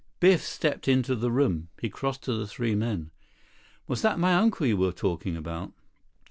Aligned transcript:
Biff 0.19 0.41
stepped 0.41 0.87
into 0.87 1.15
the 1.15 1.29
room. 1.29 1.69
He 1.79 1.87
crossed 1.87 2.23
to 2.23 2.33
the 2.33 2.47
three 2.47 2.73
men. 2.73 3.11
"Was 3.85 4.01
that 4.01 4.17
my 4.17 4.33
uncle 4.33 4.65
you 4.65 4.75
were 4.77 4.91
talking 4.91 5.37
about?" 5.37 5.73